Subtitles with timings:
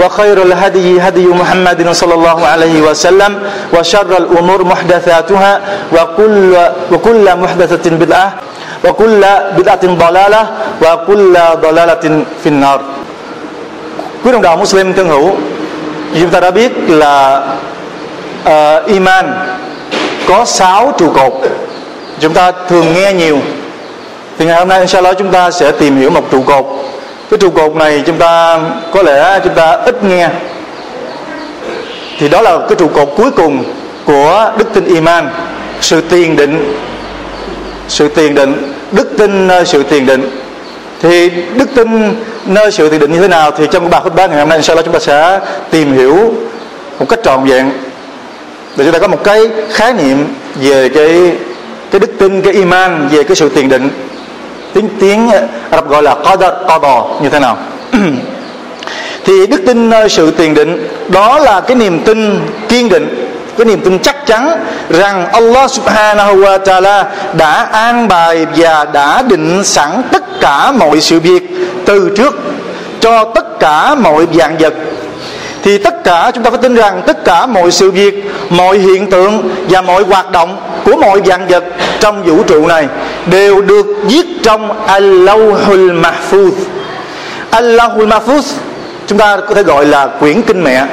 [0.00, 3.32] وخير الهدي هدي محمد صلى الله عليه وسلم
[3.74, 5.52] وشر الأمور محدثاتها
[5.96, 6.52] وكل,
[6.92, 8.28] وكل محدثة بدعة
[8.84, 9.22] وكل
[9.58, 10.42] بدعة ضلالة
[10.84, 12.04] وكل ضلالة
[12.42, 12.80] في النار
[14.24, 15.30] Quý đồng đạo Muslim thân hữu
[16.20, 17.42] Chúng ta đã biết là
[18.44, 19.34] uh, Iman
[20.28, 21.32] có 6 trụ cột
[22.20, 23.38] Chúng ta thường nghe nhiều
[24.38, 26.79] Thì ngày hôm nay inshallah chúng ta sẽ tìm hiểu một trụ cột
[27.30, 28.60] Cái trụ cột này chúng ta
[28.92, 30.28] có lẽ chúng ta ít nghe.
[32.18, 33.64] Thì đó là cái trụ cột cuối cùng
[34.04, 35.28] của đức tin Iman,
[35.80, 36.74] Sự tiền định.
[37.88, 40.30] Sự tiền định, Đức tin sự tiền định.
[41.02, 42.14] Thì đức tin
[42.46, 44.58] nơi sự tiền định như thế nào thì trong bài khúc ba ngày hôm nay
[44.58, 46.34] inshallah chúng ta sẽ tìm hiểu
[46.98, 47.70] một cách trọn vẹn.
[48.76, 50.26] Để chúng ta có một cái khái niệm
[50.62, 51.32] về cái
[51.90, 53.90] cái đức tin, cái iman, về cái sự tiền định
[54.74, 55.30] tiếng ờ, tiếng
[55.70, 57.56] Arab gọi là qadar qada như thế nào?
[59.24, 63.64] Thì đức tin nơi sự tiền định, đó là cái niềm tin kiên định, cái
[63.64, 64.50] niềm tin chắc chắn
[64.90, 67.04] rằng Allah subhanahu wa ta'ala
[67.36, 71.42] đã an bài và đã định sẵn tất cả mọi sự việc
[71.86, 72.34] từ trước
[73.00, 74.74] cho tất cả mọi dạng vật
[75.62, 79.10] thì tất cả chúng ta phải tin rằng tất cả mọi sự việc, mọi hiện
[79.10, 81.64] tượng và mọi hoạt động của mọi dạng vật
[82.00, 82.86] trong vũ trụ này
[83.26, 86.50] đều được viết trong Allahul Mahfuz.
[87.50, 88.42] Allahul Mahfuz,
[89.06, 90.86] chúng ta có thể gọi là quyển kinh mẹ,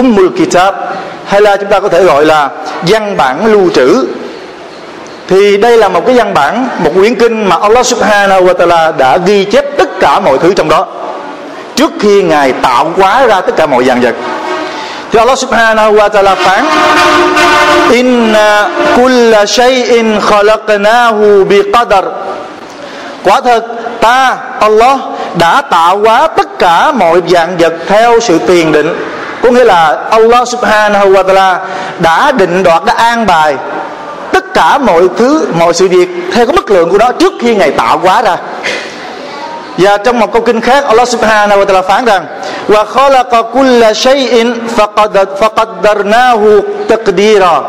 [0.00, 0.74] Ummul Kitab,
[1.24, 2.50] hay là chúng ta có thể gọi là
[2.86, 4.04] văn bản lưu trữ.
[5.28, 8.92] Thì đây là một cái văn bản, một quyển kinh mà Allah Subhanahu wa Taala
[8.98, 10.86] đã ghi chép tất cả mọi thứ trong đó
[11.78, 14.14] trước khi ngài tạo hóa ra tất cả mọi dạng vật.
[15.12, 16.64] Thì Allah Subhanahu wa Taala phán,
[17.90, 22.04] Inna kulla shay'in khalaqnahu bi qadar
[23.24, 23.64] Quả thật,
[24.00, 24.98] ta, Allah,
[25.38, 28.94] đã tạo hóa tất cả mọi dạng vật theo sự tiền định.
[29.42, 31.56] Có nghĩa là Allah subhanahu wa ta'ala
[31.98, 33.56] đã định đoạt đã an bài
[34.32, 37.54] tất cả mọi thứ, mọi sự việc theo cái mức lượng của nó trước khi
[37.54, 38.36] ngài tạo hóa ra
[39.78, 42.26] và trong một câu kinh khác, Allah subhanahu wa ta'ala phán rằng,
[42.68, 47.60] wa khalaqa kulla shay'in faqaddarnahu taqdira.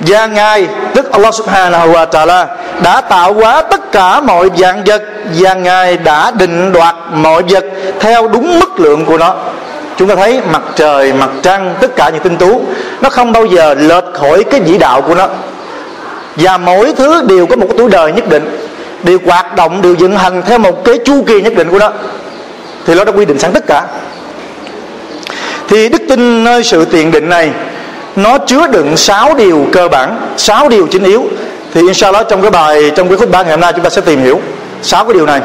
[0.00, 2.46] Và ngài, tức Allah subhanahu wa ta'ala,
[2.82, 5.02] đã tạo hóa tất cả mọi dạng vật
[5.38, 7.64] và ngài đã định đoạt mọi vật
[8.00, 9.34] theo đúng mức lượng của nó.
[9.96, 12.62] Chúng ta thấy mặt trời, mặt trăng, tất cả những tinh tú,
[13.00, 15.26] nó không bao giờ lệch khỏi cái vĩ đạo của nó.
[16.36, 18.71] Và mỗi thứ đều có một cái tuổi đời nhất định
[19.02, 21.92] đều hoạt động đều vận hành theo một cái chu kỳ nhất định của nó.
[22.86, 23.86] Thì nó đã quy định sẵn tất cả.
[25.68, 27.50] Thì đức tin nơi sự tiền định này,
[28.16, 31.24] nó chứa đựng 6 điều cơ bản 6 điều chính yếu.
[31.74, 34.00] Thì inshallah trong cái bài, trong cái khúc ba ngày hôm nay chúng ta sẽ
[34.00, 34.40] tìm hiểu
[34.82, 35.40] 6 cái điều này.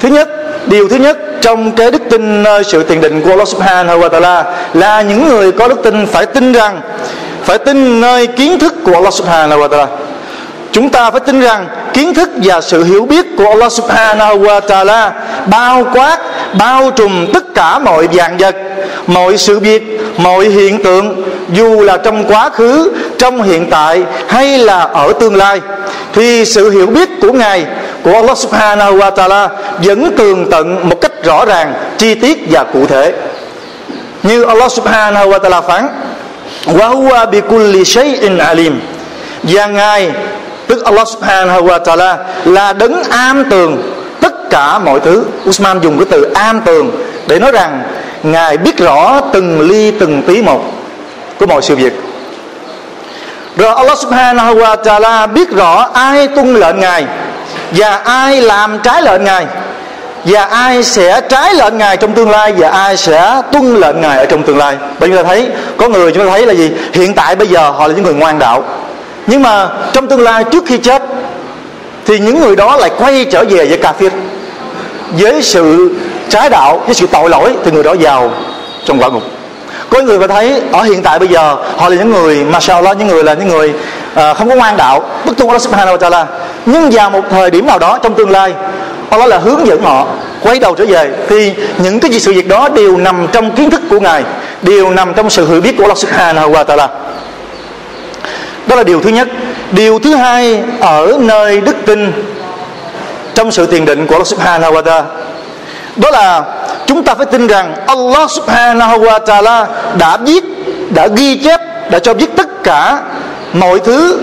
[0.00, 0.28] Thứ nhất,
[0.66, 4.08] điều thứ nhất trong cái đức tin nơi sự tiền định của Allah Subhanahu wa
[4.08, 6.80] Taala là những người có đức tin phải tin rằng,
[7.44, 9.86] phải tin nơi kiến thức của Allah Subhanahu wa Taala
[10.76, 14.60] chúng ta phải tin rằng kiến thức và sự hiểu biết của Allah Subhanahu wa
[14.60, 15.12] Taala
[15.46, 16.18] bao quát,
[16.58, 18.56] bao trùm tất cả mọi dạng vật,
[19.06, 24.58] mọi sự việc, mọi hiện tượng, dù là trong quá khứ, trong hiện tại hay
[24.58, 25.60] là ở tương lai.
[26.12, 27.66] Thì sự hiểu biết của ngài,
[28.02, 32.64] của Allah Subhanahu wa Taala vẫn tường tận một cách rõ ràng, chi tiết và
[32.64, 33.12] cụ thể.
[34.22, 35.88] Như Allah Subhanahu wa Taala phán,
[36.66, 38.80] wa huwa bi kulli shay'in alim.
[39.42, 40.10] Và ngài
[40.68, 45.24] tức Allah Subhanahu wa Taala là đấng am tường tất cả mọi thứ.
[45.48, 46.90] Usman dùng cái từ am tường
[47.26, 47.82] để nói rằng
[48.22, 50.60] ngài biết rõ từng ly từng tí một
[51.38, 51.92] của mọi sự việc.
[53.56, 57.04] Rồi Allah Subhanahu wa Taala biết rõ ai tuân lệnh ngài
[57.70, 59.46] và ai làm trái lệnh ngài
[60.24, 64.18] và ai sẽ trái lệnh ngài trong tương lai và ai sẽ tuân lệnh ngài
[64.18, 64.76] ở trong tương lai.
[65.00, 66.70] Bởi giờ ta thấy, có người chúng ta thấy là gì?
[66.92, 68.64] Hiện tại bây giờ họ là những người ngoan đạo
[69.26, 71.02] nhưng mà trong tương lai trước khi chết
[72.06, 74.10] thì những người đó lại quay trở về với cà phê
[75.10, 75.94] với sự
[76.28, 78.30] trái đạo với sự tội lỗi thì người đó vào
[78.84, 79.22] trong quả ngục.
[79.90, 82.82] Có người mà thấy ở hiện tại bây giờ họ là những người mà sao
[82.82, 85.96] lo những người là những người uh, không có ngoan đạo bất tuân Allah subhanahu
[85.96, 86.24] wa ta'ala.
[86.66, 88.54] Nhưng vào một thời điểm nào đó trong tương lai
[89.10, 90.06] Allah là hướng dẫn họ
[90.42, 93.70] quay đầu trở về thì những cái gì sự việc đó đều nằm trong kiến
[93.70, 94.24] thức của ngài
[94.62, 96.88] đều nằm trong sự hiểu biết của Allah subhanahu wa ta'ala
[98.66, 99.28] đó là điều thứ nhất.
[99.72, 102.12] Điều thứ hai, ở nơi đức tin
[103.34, 105.02] trong sự tiền định của Allah subhanahu wa ta'ala.
[105.96, 106.42] Đó là
[106.86, 109.66] chúng ta phải tin rằng Allah subhanahu wa ta'ala
[109.98, 110.44] đã viết,
[110.90, 111.60] đã ghi chép,
[111.90, 113.00] đã cho viết tất cả
[113.52, 114.20] mọi thứ,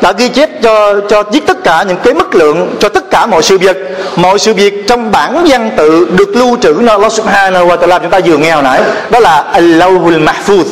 [0.00, 3.26] đã ghi chép cho cho viết tất cả những cái mức lượng, cho tất cả
[3.26, 3.76] mọi sự việc.
[4.16, 7.98] Mọi sự việc trong bản văn tự được lưu trữ nơi Allah subhanahu wa ta'ala.
[7.98, 8.80] Chúng ta vừa nghe hồi nãy.
[9.10, 10.64] Đó là Allahul mahfuz.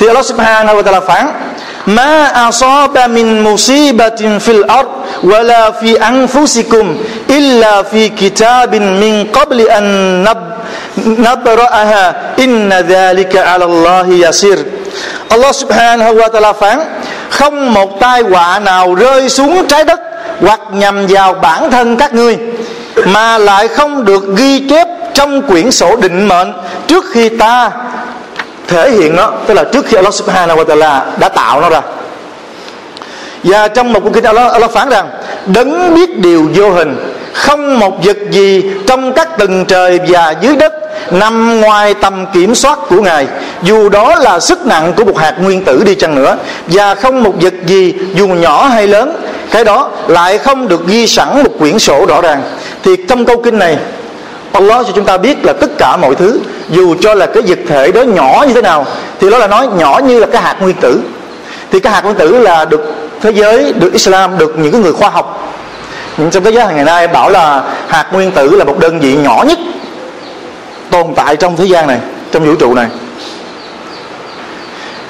[0.00, 1.26] Thì Allah subhanahu wa ta'ala phán,
[1.92, 4.88] Ma asaba min musibatin fil ard
[5.20, 6.96] Wala fi anfusikum
[7.28, 9.84] Illa fi kitabin min qabli an
[10.24, 10.38] nab,
[10.96, 14.56] Nabra'aha Inna dhalika ala Allahi yasir.
[15.28, 16.80] Allah subhanahu wa ta'ala phán,
[17.28, 20.00] Không một tai họa nào rơi xuống trái đất
[20.40, 22.38] Hoặc nhằm vào bản thân các ngươi,
[23.06, 26.52] mà lại không được ghi chép trong quyển sổ định mệnh
[26.86, 27.70] trước khi ta
[28.70, 31.80] thể hiện nó tức là trước khi Allah subhanahu wa ta'ala đã tạo nó ra.
[33.44, 35.10] Và trong một cuốn kinh Allah, Allah phán rằng
[35.46, 36.96] đấng biết điều vô hình
[37.32, 40.72] không một vật gì trong các tầng trời và dưới đất
[41.12, 43.26] nằm ngoài tầm kiểm soát của ngài.
[43.62, 46.36] Dù đó là sức nặng của một hạt nguyên tử đi chăng nữa
[46.66, 49.16] và không một vật gì dù nhỏ hay lớn
[49.50, 52.42] cái đó lại không được ghi sẵn một quyển sổ rõ ràng.
[52.82, 53.78] Thì trong câu kinh này
[54.52, 56.40] Allah cho chúng ta biết là tất cả mọi thứ
[56.70, 58.86] dù cho là cái vật thể đó nhỏ như thế nào,
[59.20, 61.00] thì đó là nói nhỏ như là cái hạt nguyên tử.
[61.70, 64.92] Thì cái hạt nguyên tử là được thế giới, được Islam, được những cái người
[64.92, 65.54] khoa học.
[66.30, 69.44] Trong thế giới ngày nay bảo là hạt nguyên tử là một đơn vị nhỏ
[69.48, 69.58] nhất
[70.90, 71.98] tồn tại trong thế gian này,
[72.32, 72.86] trong vũ trụ này.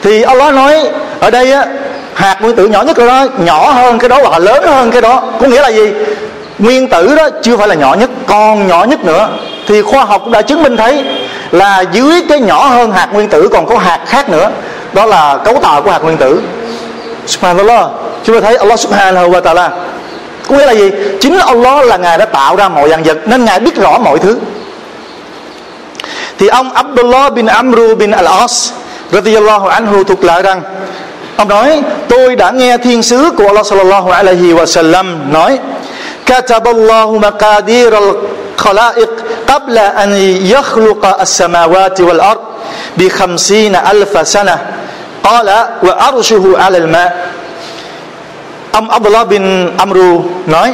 [0.03, 0.89] Thì Allah nói,
[1.21, 1.67] ở đây á,
[2.15, 5.03] hạt nguyên tử nhỏ nhất đó nhỏ hơn cái đó hoặc là lớn hơn cái
[5.03, 5.93] đó, có nghĩa là gì?
[6.59, 9.29] Nguyên tử đó chưa phải là nhỏ nhất, còn nhỏ nhất nữa.
[9.67, 11.05] Thì khoa học cũng đã chứng minh thấy
[11.53, 14.51] là dưới cái nhỏ hơn hạt nguyên tử còn có hạt khác nữa.
[14.93, 16.41] Đó là cấu tạo của hạt nguyên tử.
[17.27, 17.87] Subhanallah.
[18.25, 19.69] Chúng ta thấy Allah subhanahu wa ta'ala.
[20.49, 20.91] Có nghĩa là gì?
[21.21, 24.19] Chính Allah là ngài đã tạo ra mọi dạng vật, nên ngài biết rõ mọi
[24.19, 24.37] thứ.
[26.39, 28.71] Thì ông Abdullah bin Amru bin Al-As
[29.13, 30.63] radiyallahu anhu thuộc lại rằng,
[31.37, 35.59] ông nói, tôi đã nghe thiên sứ của Allah sallallahu alaihi wa sallam nói,
[36.27, 39.07] kataballahu maqadir al-khalaiq
[39.50, 40.12] قبل أن
[40.46, 42.42] يخلق السماوات والأرض
[42.98, 44.58] بخمسين ألف سنة
[45.24, 45.48] قال
[45.84, 47.12] وأرشه على الماء
[48.76, 50.74] Ông Abdullah bin Amru nói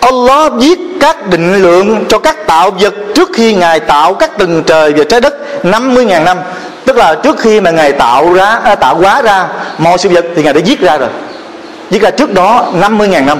[0.00, 4.62] Allah viết các định lượng cho các tạo vật trước khi Ngài tạo các tầng
[4.66, 6.38] trời và trái đất 50.000 năm
[6.84, 9.48] Tức là trước khi mà Ngài tạo ra à, tạo hóa ra
[9.78, 11.08] mọi sự vật thì Ngài đã viết ra rồi
[11.90, 13.38] Viết ra trước đó 50.000 năm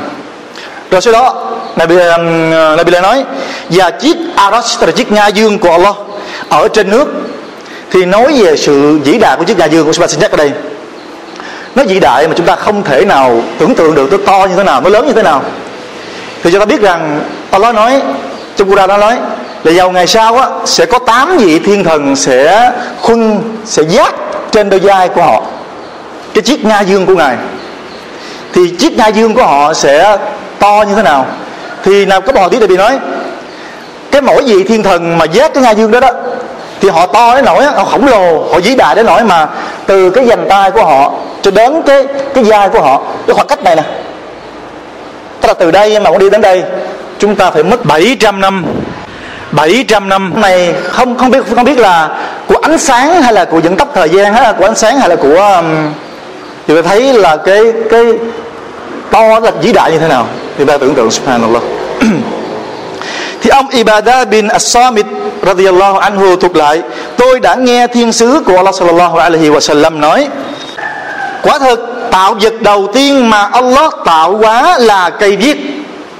[0.91, 1.42] rồi sau đó
[1.76, 3.24] Nabi, um, uh, Nabi lại nói
[3.70, 5.96] và chiếc Arash là chiếc nga dương của Allah
[6.50, 7.08] ở trên nước.
[7.92, 10.52] Thì nói về sự vĩ đại của chiếc nga dương của Subhanahu ở đây.
[11.76, 14.56] Nó vĩ đại mà chúng ta không thể nào tưởng tượng được nó to như
[14.56, 15.44] thế nào nó lớn như thế nào.
[16.44, 18.02] Thì chúng ta biết rằng Allah nói
[18.56, 19.18] trong Quran nó nói
[19.64, 24.14] là vào ngày sau á sẽ có tám vị thiên thần sẽ khuân sẽ giác
[24.52, 25.44] trên đôi vai của họ
[26.34, 27.38] cái chiếc nga dương của ngài.
[28.54, 30.18] Thì chiếc nga dương của họ sẽ
[30.60, 31.26] to như thế nào?
[31.84, 33.00] Thì nào có một tí đại bị nói
[34.12, 36.10] cái mỗi vị thiên thần mà giác cái ngai dương đó đó
[36.82, 39.48] thì họ to đến nỗi họ khổng lồ họ vĩ đại đến nỗi mà
[39.86, 41.12] từ cái dành tay của họ
[41.42, 43.84] cho đến cái cái vai của họ cái khoảng cách này nè.
[45.42, 46.64] Tức là từ đây mà muốn đi đến đây
[47.20, 48.66] chúng ta phải mất 700 năm.
[49.52, 52.10] 700 năm này không không biết không biết là
[52.48, 55.00] của ánh sáng hay là của dẫn tốc thời gian hay là của ánh sáng
[55.00, 55.66] hay là của um,
[56.68, 57.62] thì tôi thấy là cái
[57.92, 58.04] cái
[59.14, 60.28] to là vĩ đại như thế nào?
[60.58, 61.64] Thì ta tưởng tượng, subhanallah.
[63.42, 65.04] Thì ông Ibadah bin As-Samit
[65.46, 66.82] radiyallahu anhu thuộc lại,
[67.18, 70.28] tôi đã nghe thiên sứ của Allah sallallahu alaihi wa sallam nói,
[71.44, 75.58] quả thực, tạo vật đầu tiên mà Allah tạo hóa là cây viết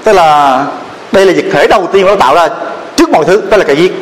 [0.04, 0.64] tức là,
[1.12, 2.48] đây là vật thể đầu tiên nó tạo ra
[2.96, 3.92] trước mọi thứ, đó là cây viết.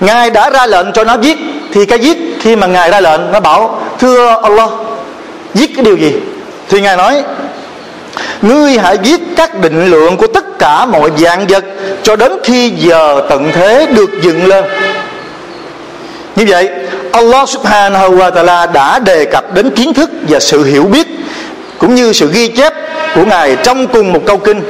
[0.00, 1.38] Ngài đã ra lệnh cho nó viết,
[1.72, 4.70] thì cái viết khi mà ngài ra lệnh, nó bảo, thưa Allah,
[5.54, 6.14] viết cái điều gì?
[6.68, 7.22] Thì ngài nói
[8.42, 11.64] ngươi hãy viết các định lượng của tất cả mọi dạng vật,
[12.02, 14.64] cho đến khi giờ tận thế được dựng lên.
[16.36, 16.68] Như vậy,
[17.12, 21.06] Allah subhanahu wa ta'ala đã đề cập đến kiến thức và sự hiểu biết,
[21.78, 22.72] cũng như sự ghi chép
[23.14, 24.62] của ngài trong cùng một câu kinh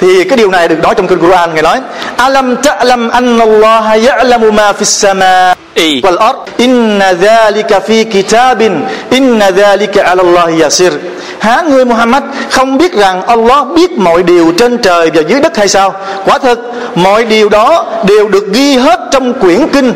[0.00, 1.80] thì cái điều này được nói trong kinh Quran ngài nói
[2.16, 6.38] alam ta'lam anna Allah ya'lamu ma fis sama wal ard?
[6.56, 8.72] Inna dhalika fi kitabin
[9.10, 10.92] inna dhalika 'ala Allah yasir.
[11.38, 15.56] Há người Muhammad không biết rằng Allah biết mọi điều trên trời và dưới đất
[15.56, 15.94] hay sao?
[16.24, 19.92] Quả thực mọi điều đó đều được ghi hết trong quyển kinh.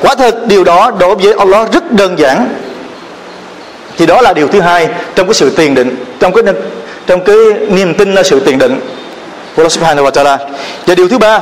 [0.00, 2.48] Quả thực điều đó đối với Allah rất đơn giản.
[3.98, 6.54] Thì đó là điều thứ hai trong cái sự tiền định trong cái
[7.06, 7.36] trong cái
[7.68, 8.80] niềm tin là sự tiền định
[9.56, 10.38] của Allah Subhanahu wa Taala.
[10.86, 11.40] Và điều thứ ba,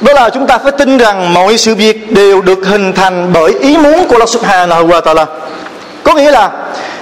[0.00, 3.54] đó là chúng ta phải tin rằng mọi sự việc đều được hình thành bởi
[3.60, 5.26] ý muốn của Allah Subhanahu wa Taala.
[6.04, 6.50] Có nghĩa là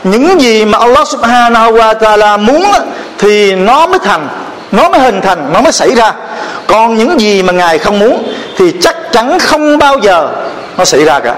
[0.05, 2.65] những gì mà Allah Subhanahu wa Taala muốn
[3.19, 4.29] thì nó mới thành,
[4.73, 6.13] nó mới hình thành, nó mới xảy ra.
[6.67, 10.29] Còn những gì mà ngài không muốn thì chắc chắn không bao giờ
[10.79, 11.35] nó xảy ra cả.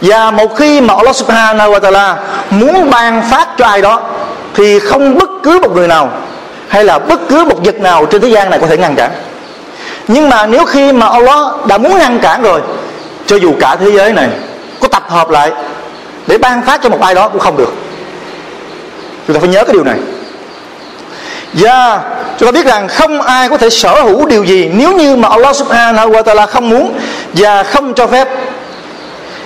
[0.00, 2.16] Và một khi mà Allah Subhanahu wa Taala
[2.50, 4.00] muốn ban phát cho ai đó
[4.54, 6.10] thì không bất cứ một người nào
[6.68, 9.10] hay là bất cứ một vật nào trên thế gian này có thể ngăn cản.
[10.08, 12.60] Nhưng mà nếu khi mà Allah đã muốn ngăn cản rồi,
[13.26, 14.28] cho dù cả thế giới này
[14.80, 15.52] có tập hợp lại
[16.26, 17.72] để ban phát cho một ai đó cũng không được.
[19.26, 19.98] Chúng ta phải nhớ cái điều này.
[21.52, 22.00] Và
[22.38, 25.28] chúng ta biết rằng không ai có thể sở hữu điều gì nếu như mà
[25.28, 26.98] Allah subhanahu wa ta'ala không muốn
[27.32, 28.28] và không cho phép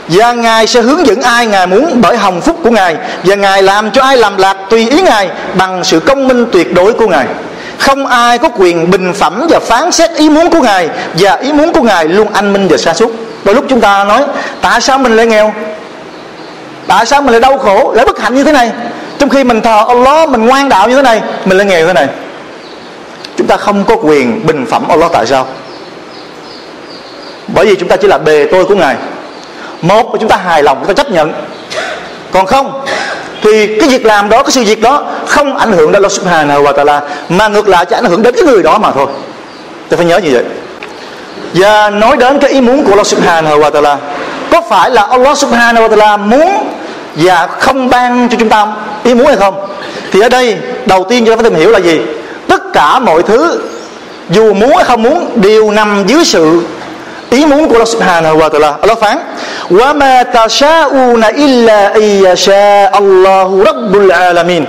[0.09, 2.97] và Ngài sẽ hướng dẫn ai Ngài muốn bởi hồng phúc của Ngài.
[3.25, 6.75] Và Ngài làm cho ai làm lạc tùy ý Ngài bằng sự công minh tuyệt
[6.75, 7.27] đối của Ngài.
[7.79, 11.53] Không ai có quyền bình phẩm và phán xét ý muốn của Ngài và ý
[11.53, 13.13] muốn của Ngài luôn anh minh và xa suốt
[13.45, 14.25] đôi lúc chúng ta nói,
[14.61, 15.53] tại sao mình lại nghèo?
[16.87, 18.71] Tại sao mình lại đau khổ, lại bất hạnh như thế này?
[19.19, 21.87] Trong khi mình thờ Allah, mình ngoan đạo như thế này, mình lại nghèo như
[21.87, 22.09] thế này.
[23.37, 25.47] Chúng ta không có quyền bình phẩm Allah tại sao?
[27.55, 28.97] Bởi vì chúng ta chỉ là bề tôi của ngài
[29.83, 31.33] một là chúng ta hài lòng, chúng ta chấp nhận.
[32.31, 32.85] Còn không,
[33.43, 36.63] thì cái việc làm đó, cái sự việc đó không ảnh hưởng đến Allah subhanahu
[36.63, 39.07] wa ta'ala, mà ngược lại chỉ ảnh hưởng đến cái người đó mà thôi.
[39.89, 40.45] Ta phải nhớ như vậy.
[41.55, 43.97] Và nói đến cái ý muốn của Allah subhanahu wa ta'ala,
[44.51, 46.71] có phải là Allah subhanahu wa ta'ala muốn
[47.17, 48.67] và không ban cho chúng ta
[49.05, 49.67] ý muốn hay không?
[50.13, 52.01] Thì ở đây, đầu tiên chúng ta phải tìm hiểu là gì?
[52.49, 53.61] Tất cả mọi thứ,
[54.31, 56.63] dù muốn hay không muốn, đều nằm dưới sự
[57.33, 59.19] ý muốn của Allah subhanahu wa ta'ala Allah phán.
[59.71, 64.65] Wa ma tasha'una illa ayyasha Allahu rabbul alamin.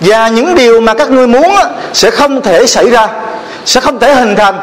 [0.00, 1.50] Và những điều mà các ngươi muốn
[1.92, 3.08] sẽ không thể xảy ra,
[3.64, 4.60] sẽ không thể hình thành.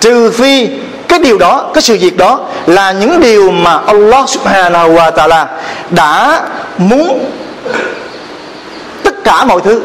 [0.00, 0.68] Trừ phi
[1.08, 5.44] cái điều đó, cái sự việc đó là những điều mà Allah subhanahu wa ta'ala
[5.90, 6.40] đã
[6.78, 7.24] muốn
[9.02, 9.80] tất cả mọi thứ.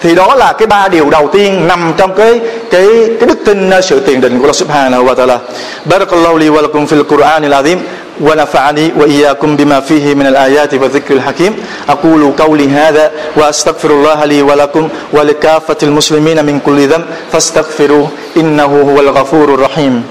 [0.00, 2.40] Thì đó là cái ba điều đầu tiên nằm trong cái
[2.70, 2.86] cái
[3.20, 5.38] cái đức tin sự tiền định của Allah Subhanahu wa Taala.
[5.84, 7.78] Barakallahu li wa lakum fil Qur'anil azim
[8.20, 11.52] wa nafa'ani wa iyyakum bima fihi min al-ayati wa dhikril hakim.
[11.86, 18.10] Aqulu qawli hadha wa astaghfirullah li wa lakum wa likafatil muslimina min kulli dhanb fastaghfiruhu
[18.34, 20.02] innahu huwal ghafurur rahim.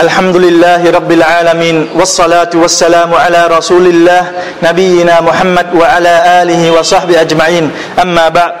[0.00, 4.22] الحمد لله رب العالمين والصلاة والسلام على رسول الله
[4.62, 7.64] نبينا محمد وعلى آله وصحبه أجمعين
[8.04, 8.52] أما بعد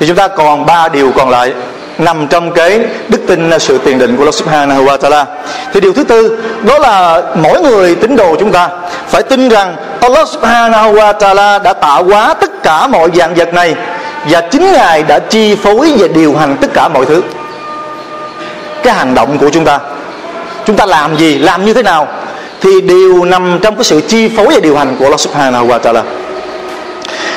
[0.00, 1.52] thì chúng ta còn ba điều còn lại
[1.98, 5.26] nằm trong cái đức tin là sự tiền định của Allah Subhanahu wa Taala.
[5.72, 8.68] Thì điều thứ tư đó là mỗi người tín đồ chúng ta
[9.08, 13.54] phải tin rằng Allah Subhanahu wa Taala đã tạo hóa tất cả mọi dạng vật
[13.54, 13.74] này
[14.30, 17.22] và chính Ngài đã chi phối và điều hành tất cả mọi thứ.
[18.82, 19.78] Cái hành động của chúng ta
[20.65, 22.07] chúng ta làm gì, làm như thế nào,
[22.61, 25.79] thì đều nằm trong cái sự chi phối và điều hành của Allah Subhanahu wa
[25.79, 26.03] Taala.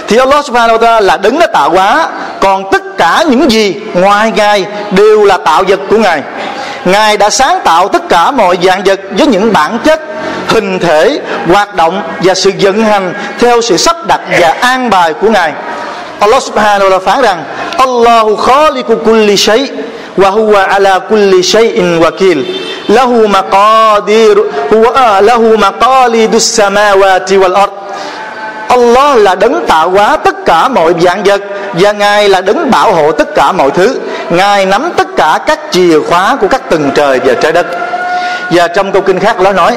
[0.09, 2.09] Thì Allah Subhanahu wa Taala là đứng đã tạo hóa,
[2.41, 6.23] còn tất cả những gì ngoài Ngài đều là tạo vật của Ngài.
[6.85, 10.01] Ngài đã sáng tạo tất cả mọi dạng vật với những bản chất,
[10.49, 11.21] hình thể,
[11.53, 15.53] hoạt động và sự vận hành theo sự sắp đặt và an bài của Ngài.
[16.21, 17.45] Allah Subhanahu wa Taala phán rằng,
[17.79, 19.69] Allahu khaliqu kulli shay
[20.17, 22.45] wa huwa ala kulli shay'in wakil
[22.89, 24.39] lahu maqadir
[24.71, 27.73] huwa ờ, lahu maqalidus samawati wal ard.
[28.69, 32.95] Allah là đấng tạo hóa tất cả mọi dạng vật và Ngài là đấng bảo
[32.95, 34.01] hộ tất cả mọi thứ.
[34.31, 37.67] Ngài nắm tất cả các chìa khóa của các tầng trời và trái đất.
[38.51, 39.77] Và trong câu kinh khác nó nói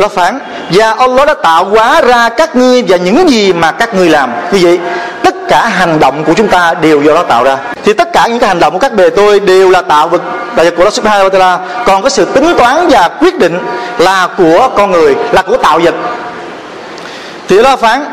[0.00, 0.38] nó phán
[0.70, 4.32] và Allah đã tạo hóa ra các ngươi và những gì mà các ngươi làm.
[4.52, 4.78] Như vậy,
[5.22, 7.56] tất cả hành động của chúng ta đều do nó tạo ra.
[7.84, 10.22] Thì tất cả những cái hành động của các bề tôi đều là tạo vật
[10.56, 11.58] đại của Allah Subhanahu wa Taala.
[11.86, 13.58] Còn cái sự tính toán và quyết định
[13.98, 15.94] là của con người, là của tạo vật.
[17.48, 18.04] Thì Allah phán,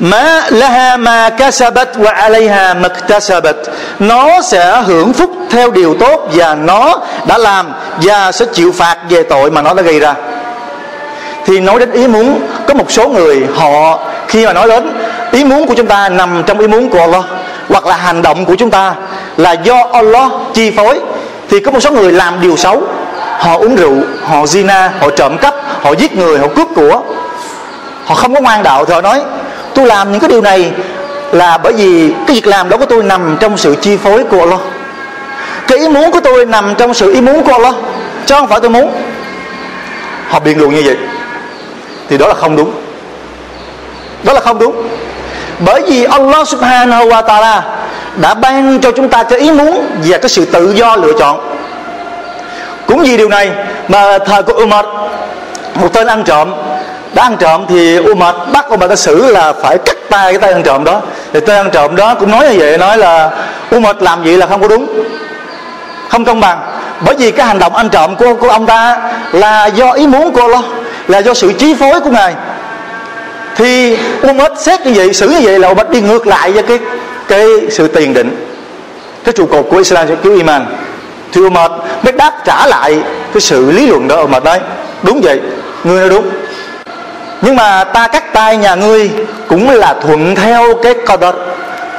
[0.00, 3.56] ma laha ma kasabat wa alayha maktasabat.
[3.98, 8.96] Nó sẽ hưởng phúc theo điều tốt và nó đã làm và sẽ chịu phạt
[9.08, 10.14] về tội mà nó đã gây ra
[11.48, 14.90] thì nói đến ý muốn, có một số người họ, khi mà nói đến
[15.32, 17.24] ý muốn của chúng ta nằm trong ý muốn của Allah,
[17.68, 18.94] hoặc là hành động của chúng ta
[19.36, 21.00] là do Allah chi phối,
[21.48, 22.82] thì có một số người làm điều xấu.
[23.38, 27.02] Họ uống rượu, họ zina, họ trộm cắp, họ giết người, họ cướp của.
[28.04, 29.20] Họ không có ngoan đạo thì họ nói,
[29.74, 30.70] tôi làm những cái điều này
[31.32, 34.40] là bởi vì cái việc làm đó của tôi nằm trong sự chi phối của
[34.40, 34.60] Allah.
[35.66, 37.74] Cái ý muốn của tôi nằm trong sự ý muốn của Allah,
[38.26, 38.92] chứ không phải tôi muốn.
[40.28, 40.96] Họ biện luận như vậy
[42.08, 42.72] thì đó là không đúng.
[44.22, 44.88] Đó là không đúng.
[45.58, 47.60] Bởi vì Allah subhanahu wa ta'ala
[48.16, 51.54] đã ban cho chúng ta cái ý muốn và cái sự tự do lựa chọn.
[52.86, 53.50] Cũng vì điều này
[53.88, 54.84] mà thời của Umar,
[55.74, 56.54] một tên ăn trộm,
[57.14, 60.52] đã ăn trộm thì Umar bắt Umar ta xử là phải cắt tay cái tay
[60.52, 61.00] ăn trộm đó.
[61.32, 63.30] Thì tên ăn trộm đó cũng nói như vậy, nói là
[63.76, 65.04] Umar làm vậy là không có đúng,
[66.08, 66.58] không công bằng.
[67.00, 68.96] Bởi vì cái hành động ăn trộm của của ông ta
[69.32, 70.64] là do ý muốn của Allah
[71.08, 72.34] là do sự chi phối của ngài.
[73.56, 73.96] Thì
[74.28, 76.78] Umar xét như vậy, xử như vậy là Umar đi ngược lại với cái
[77.28, 78.46] cái sự tiền định.
[79.24, 80.66] Cái trụ cột của Islam cứu iman.
[81.32, 81.70] Thì umm mệt
[82.02, 82.98] mới đáp trả lại
[83.32, 84.60] cái sự lý luận đó Umar nói,
[85.02, 85.40] đúng vậy,
[85.84, 86.30] ngươi nói đúng.
[87.42, 89.10] Nhưng mà ta cắt tay nhà ngươi
[89.48, 91.34] cũng là thuận theo cái qadar,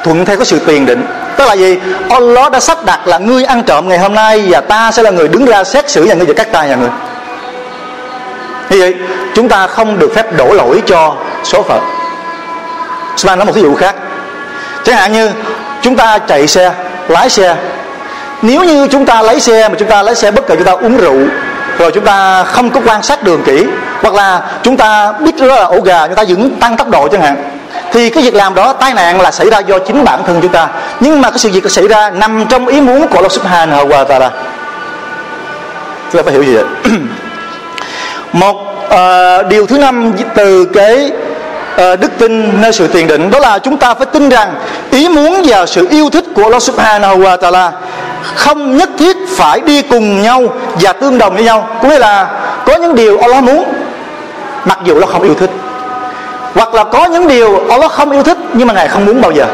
[0.04, 1.06] thuận theo cái sự tiền định.
[1.38, 1.78] Tức là gì?
[2.10, 5.10] Allah đã sắp đặt là ngươi ăn trộm ngày hôm nay và ta sẽ là
[5.10, 6.89] người đứng ra xét xử nhà ngươi và cắt tay nhà ngươi
[8.70, 8.96] như vậy
[9.36, 11.82] chúng ta không được phép đổ lỗi cho số phận.
[13.18, 13.96] Sman nói một ví dụ khác.
[14.84, 15.32] Chẳng hạn như
[15.82, 16.72] chúng ta chạy xe,
[17.08, 17.56] lái xe.
[18.42, 20.72] Nếu như chúng ta lấy xe mà chúng ta lấy xe bất kể chúng ta
[20.72, 21.18] uống rượu,
[21.78, 23.66] rồi chúng ta không có quan sát đường kỹ,
[24.02, 27.08] hoặc là chúng ta biết đó là ổ gà, chúng ta vẫn tăng tốc độ
[27.08, 27.36] chẳng hạn,
[27.92, 30.52] thì cái việc làm đó, tai nạn là xảy ra do chính bản thân chúng
[30.52, 30.68] ta.
[31.00, 34.05] Nhưng mà cái sự việc xảy ra nằm trong ý muốn của Allah Subhanahu wa
[34.05, 34.32] Taala.
[36.12, 36.66] Chúng ta phải hiểu gì vậy?
[38.33, 43.31] một uh, điều thứ năm từ cái uh, ờ, đức tin nơi sự tiền định
[43.31, 44.55] đó là chúng ta phải tin rằng
[44.92, 47.72] ý muốn và sự yêu thích của Allah Subhanahu wa Taala
[48.35, 50.44] không nhất thiết phải đi cùng nhau
[50.81, 51.68] và tương đồng với nhau.
[51.81, 52.29] Có nghĩa là
[52.65, 53.65] có những điều Allah muốn
[54.65, 55.50] mặc dù nó không yêu thích.
[56.53, 59.31] Hoặc là có những điều Allah không yêu thích nhưng mà ngài không muốn bao
[59.31, 59.46] giờ.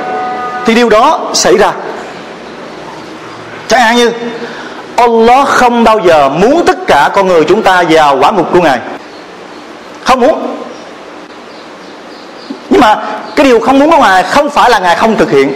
[0.65, 1.71] Thì điều đó xảy ra.
[3.67, 4.11] Chẳng hạn như
[4.97, 8.61] Allah không bao giờ muốn tất cả con người chúng ta vào quả ngục của
[8.61, 8.79] ngài.
[10.03, 10.55] Không muốn.
[12.69, 12.97] Nhưng mà
[13.35, 15.53] cái điều không muốn của ngài không phải là ngài không thực hiện.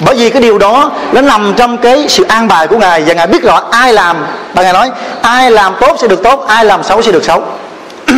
[0.00, 3.14] Bởi vì cái điều đó nó nằm trong cái sự an bài của ngài và
[3.14, 4.26] ngài biết rõ ai làm.
[4.54, 4.90] Và ngài nói,
[5.22, 7.42] ai làm tốt sẽ được tốt, ai làm xấu sẽ được xấu.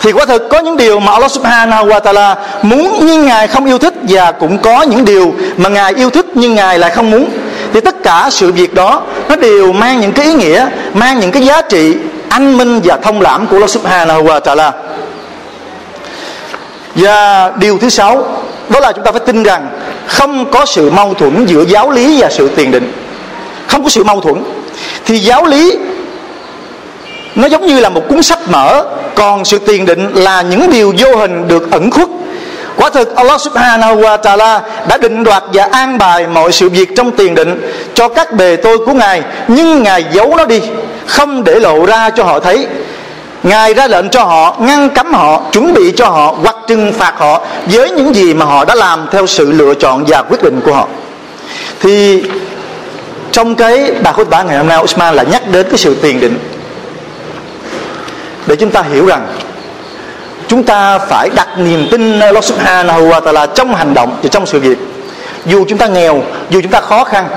[0.00, 3.64] Thì quả thực có những điều mà Allah Subhanahu wa Taala muốn nhưng ngài không
[3.64, 7.10] yêu thích và cũng có những điều mà ngài yêu thích nhưng ngài lại không
[7.10, 7.30] muốn.
[7.72, 11.30] Thì tất cả sự việc đó nó đều mang những cái ý nghĩa, mang những
[11.30, 11.96] cái giá trị
[12.28, 14.72] anh minh và thông lãm của Allah Subhanahu wa Taala.
[16.94, 19.68] Và điều thứ sáu, đó là chúng ta phải tin rằng
[20.06, 22.92] không có sự mâu thuẫn giữa giáo lý và sự tiền định.
[23.66, 24.44] Không có sự mâu thuẫn.
[25.04, 25.78] Thì giáo lý
[27.34, 28.84] nó giống như là một cuốn sách mở,
[29.14, 32.08] còn sự tiền định là những điều vô hình được ẩn khuất
[32.76, 36.88] quả thực, Allah subhanahu wa ta'ala đã định đoạt và an bài mọi sự việc
[36.96, 40.60] trong tiền định cho các bề tôi của ngài, nhưng ngài giấu nó đi,
[41.06, 42.66] không để lộ ra cho họ thấy.
[43.42, 47.14] Ngài ra lệnh cho họ, ngăn cấm họ, chuẩn bị cho họ, hoặc trừng phạt
[47.18, 50.60] họ với những gì mà họ đã làm theo sự lựa chọn và quyết định
[50.64, 50.88] của họ.
[51.80, 52.24] Thì
[53.32, 56.20] trong cái bài khối bản ngày hôm nay, Usman là nhắc đến cái sự tiền
[56.20, 56.38] định.
[58.46, 59.26] Để chúng ta hiểu rằng
[60.48, 64.46] chúng ta phải đặt niềm tin Allah subhanahu wa ta'ala trong hành động và trong
[64.46, 64.78] sự việc.
[65.46, 67.28] Dù chúng ta nghèo dù chúng ta khó khăn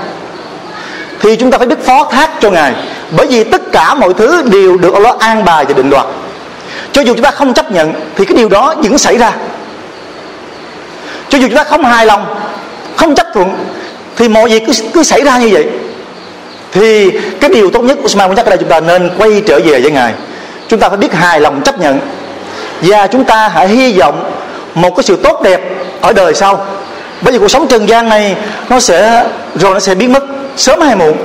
[1.20, 2.72] thì chúng ta phải biết phó thác cho ngài.
[3.16, 6.06] Bởi vì tất cả mọi thứ đều được Allah an bài và định đoạt.
[6.92, 9.32] Cho dù chúng ta không chấp nhận thì cái điều đó vẫn xảy ra.
[11.28, 12.26] Cho dù chúng ta không hài lòng
[12.96, 13.54] không chấp thuận
[14.16, 15.66] thì mọi việc cứ, cứ xảy ra như vậy.
[16.72, 19.42] Thì cái điều tốt nhất của Usman muốn nhắc ở đây chúng ta nên quay
[19.46, 20.14] trở về với ngài.
[20.68, 21.98] Chúng ta phải biết hài lòng chấp nhận
[22.82, 24.32] và chúng ta hãy hy vọng
[24.74, 25.60] một cái sự tốt đẹp
[26.00, 26.66] ở đời sau.
[27.20, 28.36] Bởi vì cuộc sống trần gian này
[28.68, 30.24] nó sẽ, rồi nó sẽ biến mất
[30.56, 31.16] sớm hay muộn.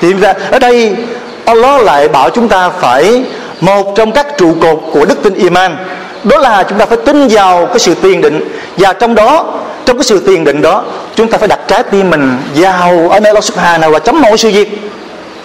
[0.00, 0.14] Thì
[0.50, 0.96] ở đây,
[1.44, 3.22] Allah lại bảo chúng ta phải
[3.60, 5.76] một trong các trụ cột của đức tin iman.
[6.24, 8.48] Đó là chúng ta phải tin vào cái sự tiền định.
[8.76, 12.10] Và trong đó, trong cái sự tiền định đó, chúng ta phải đặt trái tim
[12.10, 14.78] mình vào ở nơi Allah Subhanahu và chấm mọi sự việc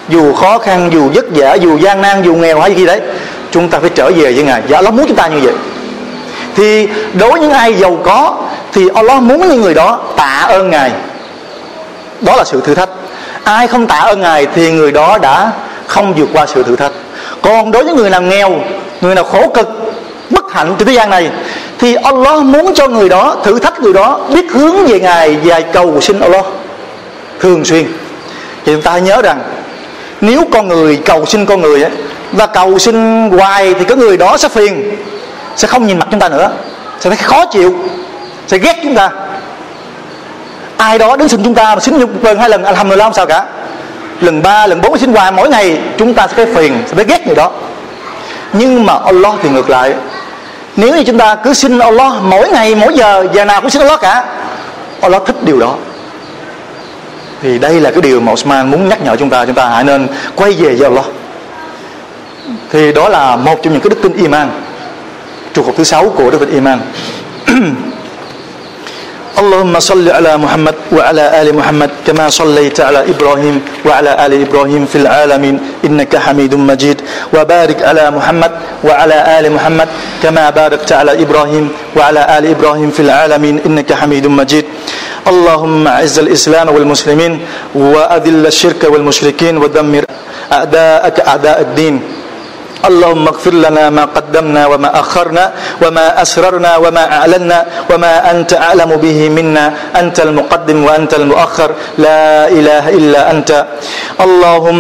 [0.10, 3.02] dù khó khăn, dù vất vả, dù gian nan, dù nghèo hay gì đấy
[3.54, 4.62] chúng ta phải trở về với ngài.
[4.70, 5.54] Và Allah muốn chúng ta như vậy.
[6.56, 8.36] Thì đối với những ai giàu có
[8.74, 10.92] thì Allah muốn những người đó tạ ơn ngài.
[12.22, 12.90] Đó là sự thử thách.
[13.44, 15.52] Ai không tạ ơn ngài thì người đó đã
[15.88, 16.92] không vượt qua sự thử thách.
[17.42, 18.52] Còn đối với người nào nghèo
[19.02, 19.68] người nào khổ cực
[20.30, 21.30] bất hạnh trên thế gian này
[21.80, 25.60] thì Allah muốn cho người đó thử thách người đó biết hướng về ngài và
[25.60, 26.46] cầu xin Allah.
[27.40, 27.84] Thường xuyên.
[28.66, 29.40] Thì chúng ta nhớ rằng
[30.22, 31.92] nếu con người cầu xin con người ấy,
[32.34, 34.96] và cầu xin hoài thì cái người đó sẽ phiền,
[35.56, 36.52] sẽ không nhìn mặt chúng ta nữa,
[37.00, 37.76] sẽ thấy khó chịu,
[38.48, 39.10] sẽ ghét chúng ta.
[40.78, 43.26] Ai đó đến xin chúng ta mà xin nhục lần, hai lần, alhamdulillah không sao
[43.26, 43.44] cả.
[44.22, 47.06] Lần ba, lần bốn xin hoài, mỗi ngày chúng ta sẽ thấy phiền, sẽ thấy
[47.06, 47.52] ghét người đó.
[48.54, 49.94] Nhưng mà Allah thì ngược lại,
[50.76, 53.82] nếu như chúng ta cứ xin Allah mỗi ngày, mỗi giờ giờ nào cũng xin
[53.82, 54.26] Allah cả,
[55.02, 55.76] Allah thích điều đó.
[57.42, 59.84] Thì đây là cái điều mà Osman muốn nhắc nhở chúng ta chúng ta hãy
[59.84, 61.06] nên quay về với Allah.
[62.74, 64.50] Thì đó là một trong những cái đức tin iman.
[65.54, 66.80] Trụ cột thứ sáu của đức tin iman.
[69.42, 73.56] اللهم صل على محمد وعلى آل محمد كما صليت على إبراهيم
[73.86, 75.56] وعلى آل إبراهيم في العالمين
[75.86, 77.02] إنك حميد مجيد
[77.34, 78.52] وبارك على محمد
[78.84, 79.88] وعلى آل محمد
[80.24, 81.66] كما باركت على إبراهيم
[81.98, 84.66] وعلى آل إبراهيم في العالمين إنك حميد مجيد
[85.28, 87.34] اللهم أعز الإسلام والمسلمين
[87.76, 90.06] وأذل الشرك والمشركين ودمر
[90.52, 91.96] أعداءك أعداء الدين
[92.84, 99.20] اللهم اغفر لنا ما قدمنا وما أخرنا وما أسررنا وما أعلنا وما أنت أعلم به
[99.30, 99.74] منا.
[99.96, 101.70] أنت المقدم وأنت المؤخر.
[101.98, 103.52] لا إله إلا أنت.
[104.20, 104.80] اللهم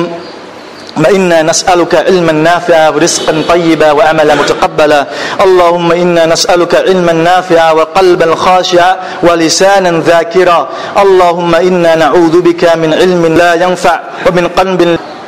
[1.15, 5.01] إنا نسألك علما نافعا ورزقا طيبا وعملا متقبلا.
[5.41, 8.91] اللهم إنا نسألك علما نافعا وقلبا خاشعا
[9.23, 10.59] ولسانا ذاكرا.
[11.03, 14.81] اللهم إنا نعوذ بك من علم لا ينفع ومن قلب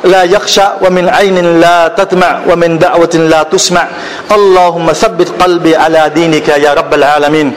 [0.06, 3.84] لا يخشى ومن عين لا تدمع ومن دعوة لا تسمع.
[4.30, 7.48] اللهم ثبت قلبي على دينك يا رب العالمين.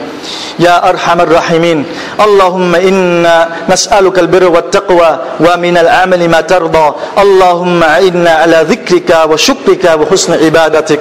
[0.58, 1.84] يا أرحم الراحمين.
[2.20, 6.94] اللهم إنا نسألك البر والتقوى ومن العمل ما ترضى.
[7.18, 11.00] اللهم أعنا على ذكرك وشكرك وحسن عبادتك.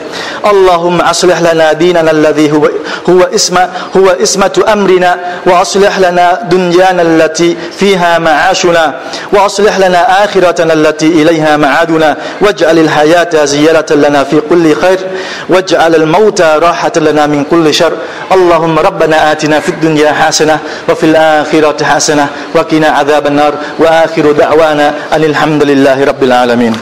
[0.52, 2.70] اللهم أصلح لنا ديننا الذي هو
[3.10, 3.58] هو اسم
[3.98, 5.12] هو اسمة أمرنا.
[5.46, 9.00] وأصلح لنا دنيانا التي فيها معاشنا.
[9.34, 12.18] وأصلح لنا آخرتنا التي إليها معادنا.
[12.42, 15.00] واجعل الحياة زيادة لنا في كل خير.
[15.50, 17.94] واجعل الموت راحة لنا من كل شر.
[18.32, 18.80] اللهم
[19.20, 25.64] ربنا آتنا في الدنيا حسنة وفي الآخرة حسنة وقنا عذاب النار وآخر دعوانا أن الحمد
[25.64, 26.74] لله رب العالمين.